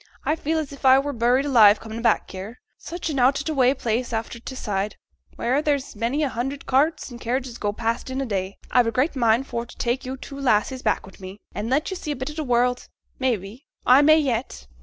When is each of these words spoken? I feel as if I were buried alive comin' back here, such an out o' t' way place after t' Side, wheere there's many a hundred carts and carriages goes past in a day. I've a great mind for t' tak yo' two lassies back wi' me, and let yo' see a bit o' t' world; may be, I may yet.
I 0.25 0.35
feel 0.35 0.57
as 0.57 0.71
if 0.71 0.83
I 0.83 0.97
were 0.97 1.13
buried 1.13 1.45
alive 1.45 1.79
comin' 1.79 2.01
back 2.01 2.31
here, 2.31 2.59
such 2.75 3.11
an 3.11 3.19
out 3.19 3.39
o' 3.39 3.43
t' 3.45 3.51
way 3.51 3.75
place 3.75 4.11
after 4.11 4.39
t' 4.39 4.55
Side, 4.55 4.95
wheere 5.37 5.61
there's 5.61 5.95
many 5.95 6.23
a 6.23 6.29
hundred 6.29 6.65
carts 6.65 7.11
and 7.11 7.21
carriages 7.21 7.59
goes 7.59 7.75
past 7.77 8.09
in 8.09 8.19
a 8.19 8.25
day. 8.25 8.57
I've 8.71 8.87
a 8.87 8.91
great 8.91 9.15
mind 9.15 9.45
for 9.45 9.63
t' 9.63 9.75
tak 9.77 10.03
yo' 10.03 10.15
two 10.15 10.39
lassies 10.39 10.81
back 10.81 11.05
wi' 11.05 11.13
me, 11.19 11.37
and 11.53 11.69
let 11.69 11.91
yo' 11.91 11.95
see 11.97 12.09
a 12.09 12.15
bit 12.15 12.31
o' 12.31 12.33
t' 12.33 12.41
world; 12.41 12.87
may 13.19 13.37
be, 13.37 13.67
I 13.85 14.01
may 14.01 14.17
yet. 14.17 14.65